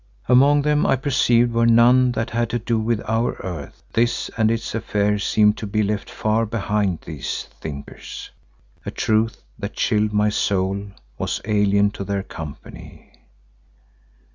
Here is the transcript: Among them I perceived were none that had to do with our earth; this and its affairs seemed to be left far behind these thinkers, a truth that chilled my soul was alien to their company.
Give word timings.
Among 0.27 0.63
them 0.63 0.83
I 0.87 0.95
perceived 0.95 1.51
were 1.53 1.67
none 1.67 2.13
that 2.13 2.31
had 2.31 2.49
to 2.49 2.57
do 2.57 2.79
with 2.79 3.07
our 3.07 3.33
earth; 3.43 3.83
this 3.93 4.31
and 4.35 4.49
its 4.49 4.73
affairs 4.73 5.23
seemed 5.23 5.59
to 5.59 5.67
be 5.67 5.83
left 5.83 6.09
far 6.09 6.47
behind 6.47 7.01
these 7.01 7.43
thinkers, 7.59 8.31
a 8.83 8.89
truth 8.89 9.43
that 9.59 9.75
chilled 9.75 10.11
my 10.11 10.29
soul 10.29 10.87
was 11.19 11.39
alien 11.45 11.91
to 11.91 12.03
their 12.03 12.23
company. 12.23 13.11